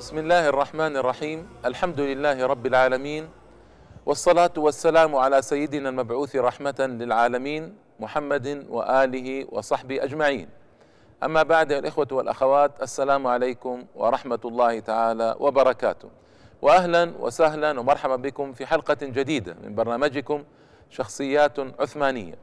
[0.00, 3.28] بسم الله الرحمن الرحيم الحمد لله رب العالمين
[4.06, 10.48] والصلاة والسلام على سيدنا المبعوث رحمة للعالمين محمد وآله وصحبه أجمعين
[11.22, 16.08] أما بعد الإخوة والأخوات السلام عليكم ورحمة الله تعالى وبركاته
[16.62, 20.44] وأهلا وسهلا ومرحبا بكم في حلقة جديدة من برنامجكم
[20.90, 22.34] شخصيات عثمانية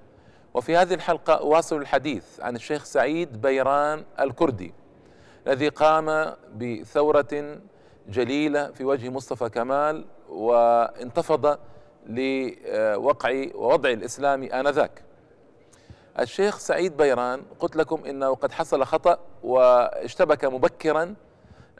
[0.53, 4.73] وفي هذه الحلقة أواصل الحديث عن الشيخ سعيد بيران الكردي
[5.47, 7.59] الذي قام بثورة
[8.09, 11.57] جليلة في وجه مصطفى كمال وانتفض
[12.05, 15.03] لوقع ووضع الإسلام آنذاك.
[16.19, 21.15] الشيخ سعيد بيران قلت لكم إنه قد حصل خطأ واشتبك مبكرا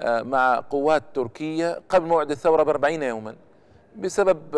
[0.06, 3.36] مع قوات تركية قبل موعد الثورة بأربعين يوما
[3.96, 4.58] بسبب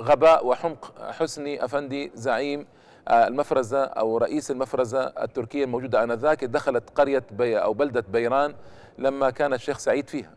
[0.00, 2.66] غباء وحمق حسني أفندي زعيم
[3.08, 8.54] المفرزة أو رئيس المفرزة التركية الموجودة آنذاك دخلت قرية بي أو بلدة بيران
[8.98, 10.30] لما كان الشيخ سعيد فيها.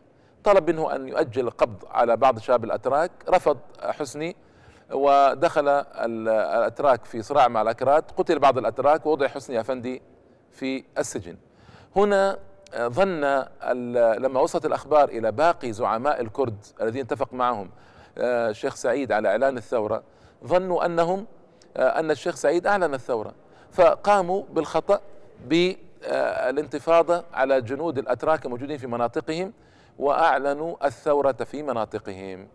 [0.44, 4.36] طلب منه أن يؤجل القبض على بعض شباب الأتراك رفض حسني
[4.92, 8.04] ودخل الأتراك في صراع مع الأكراد.
[8.16, 10.02] قتل بعض الأتراك ووضع حسني أفندي
[10.50, 11.36] في السجن.
[11.96, 12.38] هنا
[12.76, 13.44] ظن
[14.22, 17.70] لما وصلت الأخبار إلى باقي زعماء الكرد الذين اتفق معهم
[18.18, 20.02] الشيخ سعيد على إعلان الثورة
[20.44, 21.26] ظنوا أنهم
[21.76, 23.32] أن الشيخ سعيد أعلن الثورة.
[23.72, 25.00] فقاموا بالخطأ
[25.46, 29.52] بالانتفاضة على جنود الأتراك الموجودين في مناطقهم
[29.98, 32.48] وأعلنوا الثورة في مناطقهم.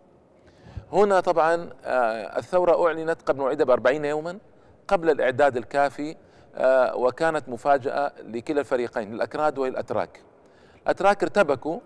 [0.92, 1.70] هنا طبعا
[2.38, 4.38] الثورة أعلنت قبل موعدها بأربعين يوما
[4.88, 6.16] قبل الإعداد الكافي
[6.94, 10.20] وكانت مفاجأة لكلا الفريقين للأكراد وللأتراك
[10.82, 11.78] الأتراك ارتبكوا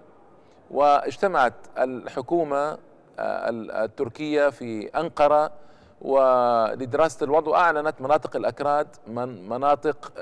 [0.70, 2.78] واجتمعت الحكومة
[3.18, 5.50] التركية في أنقرة
[6.06, 10.12] ولدراسة الوضع وأعلنت مناطق الأكراد من مناطق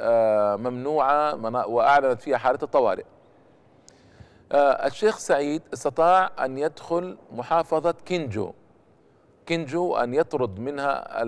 [0.56, 1.34] ممنوعة
[1.68, 3.04] وأعلنت فيها حالة الطوارئ.
[4.52, 8.52] الشيخ سعيد استطاع أن يدخل محافظة كينجو.
[9.46, 11.22] كينجو أن يطرد منها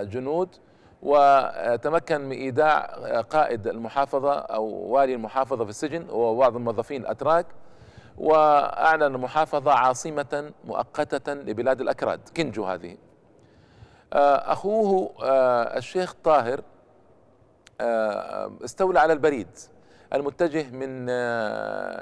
[0.00, 0.48] الجنود
[1.02, 2.86] وتمكن من إيداع
[3.20, 7.46] قائد المحافظة أو والي المحافظة في السجن وبعض الموظفين الأتراك.
[8.18, 12.20] وأعلن المحافظة عاصمة مؤقتة لبلاد الأكراد.
[12.34, 12.96] كينجو هذه.
[14.12, 15.12] أخوه
[15.76, 16.60] الشيخ طاهر
[18.64, 19.48] استولى على البريد
[20.14, 21.08] المتجه من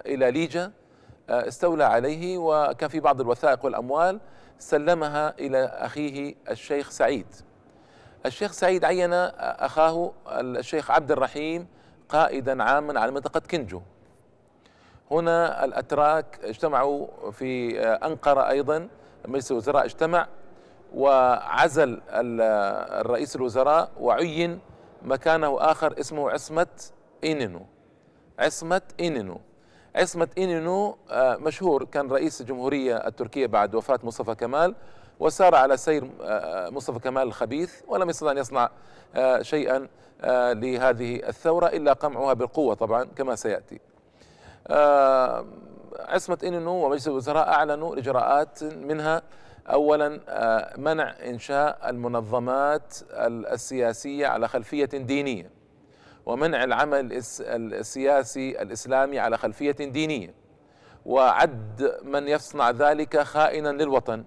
[0.07, 0.73] إلى ليجا
[1.31, 4.21] استولى عليه وكان في بعض الوثائق والأموال
[4.59, 7.27] سلمها إلى أخيه الشيخ سعيد.
[8.27, 11.67] الشيخ سعيد عين أخاه الشيخ عبد الرحيم
[12.09, 13.83] قائدا عاما على منطقة كنجو.
[15.11, 18.89] هنا الأتراك اجتمعوا في أنقرة أيضا
[19.29, 20.29] مجلس الوزراء اجتمع
[20.95, 24.59] وعزل الرئيس الوزراء وعين
[25.03, 26.67] مكانه آخر اسمه عصمة
[27.25, 27.67] إينينو
[28.39, 29.41] عصمة إينينو
[29.97, 34.75] عصمة إينينو مشهور كان رئيس الجمهورية التركية بعد وفاة مصطفى كمال
[35.21, 36.11] وسار على سير
[36.71, 38.71] مصطفى كمال الخبيث ولم يستطع أن يصنع
[39.43, 39.89] شيئا
[40.55, 43.81] لهذه الثورة إلا قمعها بالقوة طبعا كما سيأتي.
[46.09, 49.23] عصمة إينينو ومجلس الوزراء أعلنوا إجراءات منها
[49.67, 50.21] أولا
[50.79, 55.51] منع إنشاء المنظمات السياسية على خلفية دينية
[56.27, 60.35] ومنع العمل السياسي الإسلامي على خلفية دينية
[61.07, 64.25] وعد من يصنع ذلك خائنا للوطن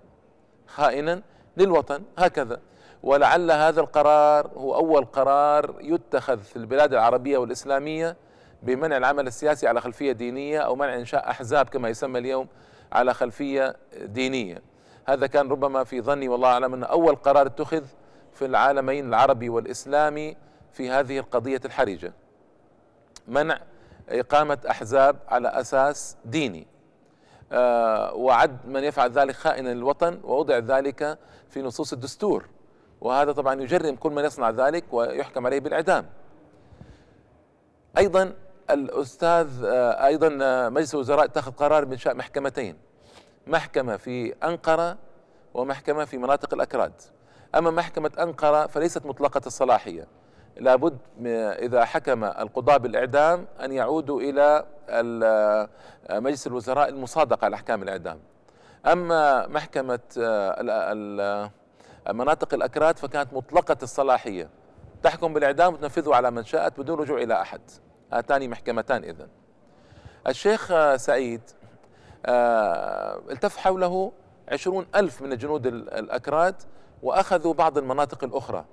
[0.68, 1.22] خائنا
[1.58, 2.60] للوطن هكذا.
[3.04, 8.18] ولعل هذا القرار هو أول قرار يتخذ في البلاد العربية والإسلامية
[8.64, 12.48] بمنع العمل السياسي على خلفية دينية أو منع إنشاء أحزاب كما يسمى اليوم
[12.92, 14.62] على خلفية دينية.
[15.10, 17.84] هذا كان ربما في ظني والله أعلم انه أول قرار اتخذ
[18.34, 20.38] في العالمين العربي والإسلامي
[20.72, 22.14] في هذه القضية الحرجة.
[23.28, 23.60] منع
[24.10, 26.68] إقامة أحزاب على أساس ديني.
[27.52, 31.18] آه وعد من يفعل ذلك خائنا للوطن ووضع ذلك
[31.50, 32.46] في نصوص الدستور.
[33.02, 36.06] وهذا طبعا يجرم كل من يصنع ذلك ويحكم عليه بالإعدام.
[37.98, 38.34] أيضا
[38.70, 40.30] الأستاذ آه أيضا
[40.70, 42.87] مجلس الوزراء اتخذ قرار بإنشاء محكمتين.
[43.48, 44.98] محكمة في أنقرة
[45.54, 46.94] ومحكمة في مناطق الأكراد.
[47.56, 50.08] أما محكمة أنقرة فليست مطلقة الصلاحية.
[50.58, 50.98] لابد
[51.60, 54.66] إذا حكم القضاة بالإعدام أن يعودوا إلى
[56.10, 58.20] مجلس الوزراء المصادقة على أحكام الإعدام.
[58.86, 60.00] أما محكمة
[62.10, 64.50] مناطق الأكراد فكانت مطلقة الصلاحية.
[65.04, 67.62] تحكم بالإعدام وتنفذه على من شاءت بدون رجوع إلى أحد.
[68.14, 69.28] هاتان محكمتان إذن.
[70.28, 71.42] الشيخ سعيد
[72.26, 74.12] التف حوله
[74.48, 76.56] عشرون ألف من الجنود الأكراد
[77.04, 78.66] وأخذوا بعض المناطق الأخرى.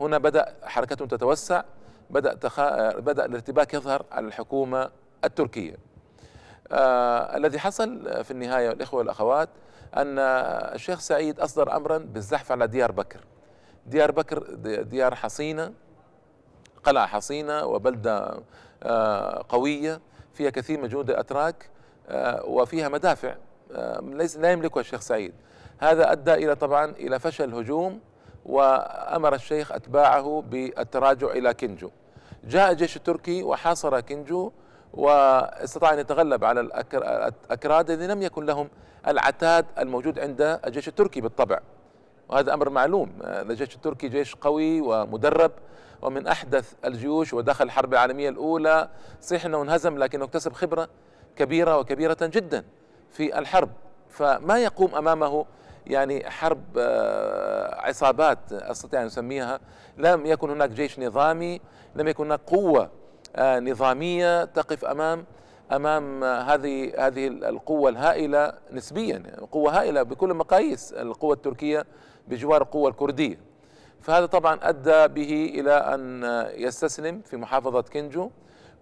[0.00, 1.62] هنا بدأ حركتهم تتوسع
[2.10, 2.90] بدأ تخا...
[2.92, 4.90] بدأ الارتباك يظهر على الحكومة
[5.24, 5.76] التركية.
[6.72, 9.48] آه الذي حصل في النهاية الإخوة والأخوات
[9.96, 13.20] أن الشيخ سعيد أصدر أمرا بالزحف على ديار بكر.
[13.86, 15.72] ديار بكر ديار حصينة
[16.84, 18.42] قلعة حصينة وبلدة
[18.82, 20.00] آه قوية
[20.34, 21.54] فيها كثير من جنود الأتراك.
[21.62, 21.73] آه
[22.44, 23.34] وفيها مدافع.
[23.72, 25.32] آه ليس لا يملكها الشيخ سعيد.
[25.78, 28.00] هذا أدى إلى طبعا إلى فشل الهجوم
[28.46, 31.90] وأمر الشيخ أتباعه بالتراجع إلى كنجو
[32.44, 34.52] جاء الجيش التركي وحاصر كنجو
[34.92, 38.68] واستطاع أن يتغلب على الأكراد الذين لم يكن لهم
[39.06, 41.60] العتاد الموجود عند الجيش التركي بالطبع.
[42.28, 43.12] وهذا أمر معلوم.
[43.22, 45.52] الجيش التركي جيش قوي ومدرب
[46.02, 48.88] ومن أحدث الجيوش ودخل الحرب العالمية الأولى.
[49.20, 50.88] صحيح أنه انهزم لكنه اكتسب خبرة.
[51.36, 52.64] كبيرة وكبيرة جدا
[53.10, 53.70] في الحرب.
[54.08, 55.46] فما يقوم أمامه
[55.86, 59.60] يعني حرب آه، عصابات أستطيع أن أسميها.
[59.98, 61.60] لم يكن هناك جيش نظامي
[61.94, 62.90] لم يكن هناك قوة
[63.36, 65.24] آه، نظامية تقف أمام
[65.72, 69.22] أمام هذه هذه القوة الهائلة نسبيا
[69.52, 71.84] قوة هائلة بكل المقاييس القوة التركية
[72.28, 73.38] بجوار القوة الكردية.
[74.00, 76.22] فهذا طبعا أدى به إلى أن
[76.56, 78.30] يستسلم في محافظة كنجو.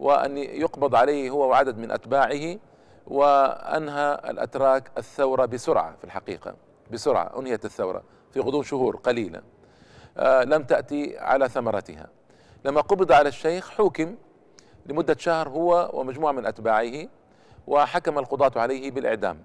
[0.02, 2.58] وأن يقبض عليه هو وعدد من أتباعه
[3.06, 6.54] وأنهى الأتراك الثورة بسرعة في الحقيقة
[6.90, 9.42] بسرعة أنهيت الثورة في غضون شهور قليلة.
[10.16, 12.08] آه لم تأتي على ثمرتها.
[12.64, 14.16] لما قبض على الشيخ حوكم
[14.86, 17.08] لمدة شهر هو ومجموعة من أتباعه
[17.66, 19.42] وحكم القضاة عليه بالإعدام.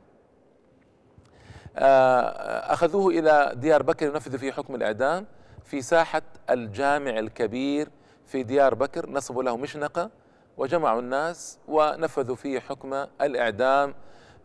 [1.75, 5.25] آه أخذوه إلى ديار بكر ينفذ فيه حكم الإعدام
[5.63, 7.89] في ساحة الجامع الكبير
[8.25, 10.09] في ديار بكر نصبوا له مشنقة
[10.57, 13.95] وجمعوا الناس ونفذوا فيه حكم الإعدام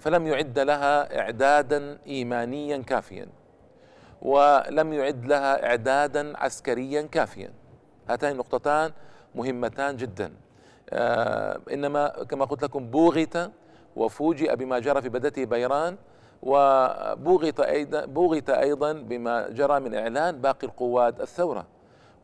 [0.00, 3.28] فلم يعد لها إعدادا إيمانيا كافيا
[4.22, 7.52] ولم يعد لها إعدادا عسكريا كافيا.
[8.08, 8.92] هاتان النقطتان
[9.34, 10.32] مهمتان جدا.
[10.90, 13.50] آه، إنما كما قلت لكم بوغت
[13.96, 15.96] وفوجئ بما جرى في بدته بيران
[16.42, 21.66] وبوغت أيضا بوغت أيضا بما جرى من إعلان باقي القوات الثورة.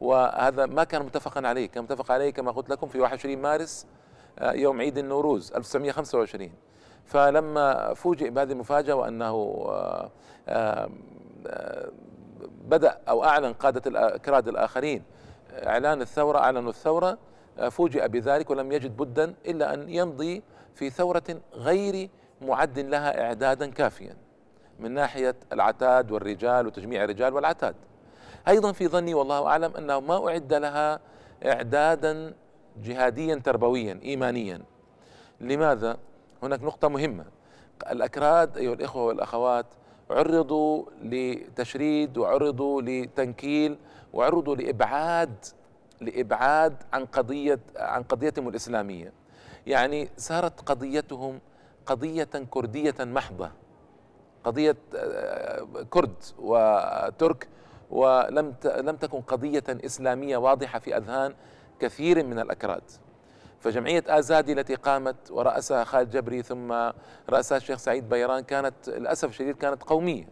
[0.00, 1.66] وهذا ما كان متفقا عليه.
[1.66, 3.87] كان متفق عليه كما قلت لكم في 21 مارس
[4.38, 6.52] آه، يوم عيد النوروز 1925
[7.06, 9.66] فلما فوجئ بهذه المفاجأة وأنه
[10.48, 10.88] آه،
[12.64, 15.02] بدأ أو أعلن قادة الأكراد الآخرين
[15.66, 17.18] إعلان الثورة أعلنوا الثورة
[17.70, 20.42] فوجئ بذلك ولم يجد بدا إلا أن يمضي
[20.75, 22.10] في ثورة غير
[22.42, 24.16] معد لها اعدادا كافيا
[24.78, 27.75] من ناحية العتاد والرجال وتجميع الرجال والعتاد.
[28.48, 31.00] أيضا في ظني والله أعلم أنه ما أعد لها
[31.46, 32.34] اعدادا
[32.82, 34.62] جهاديا تربويا ايمانيا.
[35.40, 35.96] لماذا؟
[36.46, 37.24] هناك نقطة مهمة.
[37.90, 39.66] الأكراد أيها الإخوة والأخوات
[40.10, 43.78] عرضوا لتشريد وعرضوا لتنكيل
[44.12, 45.44] وعرضوا لإبعاد
[46.00, 49.12] لإبعاد عن قضية عن قضيتهم الإسلامية.
[49.66, 51.40] يعني صارت قضيتهم
[51.86, 53.50] قضية كردية محضة.
[54.44, 57.48] قضية آه، كرد وترك
[57.90, 61.34] ولم لم تكن قضية إسلامية واضحة في أذهان
[61.80, 62.82] كثير من الأكراد.
[63.66, 66.73] فجمعية آزادي التي قامت ورأسها خالد جبري ثم
[67.30, 70.28] رأسها الشيخ سعيد بيران كانت للأسف الشديد كانت قومية.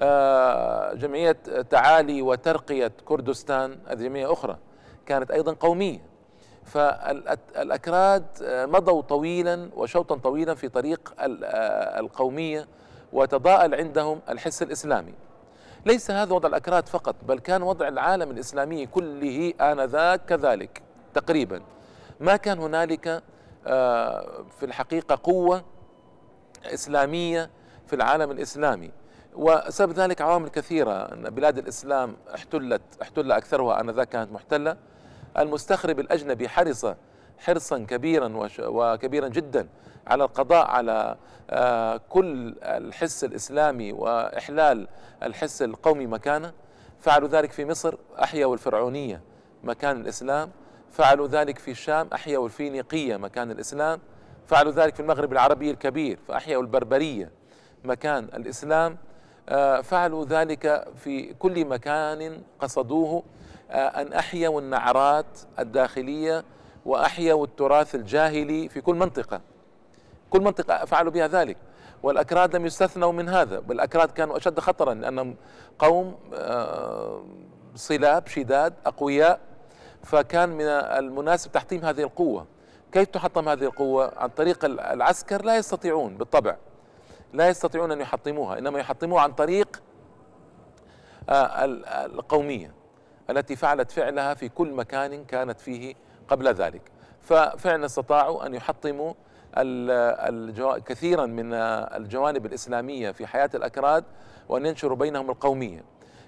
[0.00, 1.32] آه، جمعية
[1.70, 4.58] تعالي وترقية كردستان هذه جمعية أخرى
[5.06, 5.98] كانت أيضا قومية.
[6.64, 11.14] فالأكراد مضوا طويلا وشوطا طويلا في طريق
[11.98, 12.68] القومية
[13.12, 15.14] وتضاءل عندهم الحس الإسلامي.
[15.86, 20.82] ليس هذا وضع الأكراد فقط بل كان وضع العالم الإسلامي كله آنذاك كذلك
[21.14, 21.62] تقريبا.
[22.20, 23.22] ما كان هنالك
[23.66, 25.64] آه، في الحقيقة قوة
[26.64, 27.50] إسلامية
[27.86, 28.90] في العالم الإسلامي.
[29.34, 30.92] وسبب ذلك عوامل كثيرة.
[30.92, 34.76] أن بلاد الإسلام احتلت احتل أكثرها آنذاك كانت محتلة.
[35.38, 36.86] المستخرب الأجنبي حرص
[37.38, 39.68] حرصا كبيرا وكبيرا جدا
[40.06, 41.16] على القضاء على
[41.50, 44.88] آه، كل الحس الإسلامي وإحلال
[45.22, 46.52] الحس القومي مكانه.
[47.00, 49.20] فعلوا ذلك في مصر أحيوا الفرعونية
[49.62, 50.50] مكان الإسلام.
[50.92, 54.00] فعلوا ذلك في الشام أحيوا الفينيقية مكان الإسلام.
[54.46, 57.30] فعلوا ذلك في المغرب العربي الكبير فأحيوا البربرية
[57.84, 58.98] مكان الإسلام.
[59.48, 63.22] آه، فعلوا ذلك في كل مكان قصدوه.
[63.70, 66.44] آه، أن أحيوا النعرات الداخلية
[66.86, 69.40] وأحيوا التراث الجاهلي في كل منطقة.
[70.30, 71.56] كل منطقة فعلوا بها ذلك.
[72.02, 75.36] والأكراد لم يستثنوا من هذا بل الأكراد كانوا أشد خطرا لأنهم
[75.78, 77.24] قوم آه،
[77.74, 79.51] صلاب شداد أقوياء.
[80.04, 82.46] فكان من المناسب تحطيم هذه القوة.
[82.92, 86.56] كيف تحطم هذه القوة؟ عن طريق العسكر لا يستطيعون بالطبع
[87.32, 89.82] لا يستطيعون أن يحطموها إنما يحطموها عن طريق
[91.28, 91.64] آه،
[92.04, 92.74] القومية
[93.30, 95.94] التي فعلت فعلها في كل مكان كانت فيه
[96.28, 96.82] قبل ذلك.
[97.20, 99.14] ففعلا استطاعوا أن يحطموا
[100.78, 104.04] كثيرا من الجوانب الإسلامية في حياة الأكراد
[104.48, 105.84] وأن ينشروا بينهم القومية.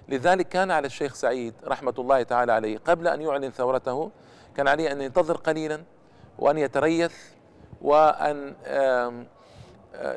[0.09, 4.11] لذلك كان على الشيخ سعيد رحمة الله تعالى عليه قبل أن يعلن ثورته
[4.57, 5.83] كان عليه أن ينتظر قليلا
[6.39, 7.15] وأن يتريث
[7.81, 8.55] وأن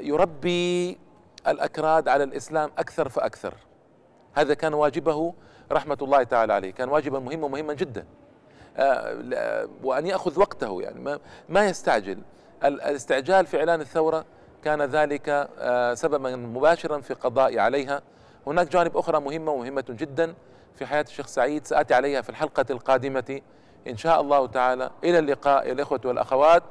[0.01, 0.99] يربي
[1.49, 3.55] الأكراد على الإسلام أكثر فأكثر.
[4.35, 5.35] هذا كان واجبه
[5.73, 8.07] رحمة الله تعالى عليه كان واجبا مهما مهما جدا.
[8.77, 11.19] آه، وأن يأخذ وقته يعني
[11.49, 12.19] ما, يستعجل.
[12.65, 14.25] الاستعجال في إعلان الثورة
[14.65, 15.29] كان ذلك
[15.59, 18.03] آه، سببا مباشرا في القضاء عليها.
[18.49, 20.35] هناك جوانب أخرى مهمة ومهمة جدا
[20.77, 21.67] في حياة الشيخ سعيد.
[21.67, 23.41] سآتي عليها في الحلقة القادمة
[23.89, 24.91] إن شاء الله تعالى.
[25.05, 26.63] إلى اللقاء الإخوة والأخوات.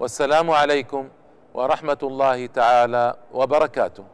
[0.00, 1.08] والسلام عليكم
[1.54, 4.04] ورحمة الله تعالى وبركاته.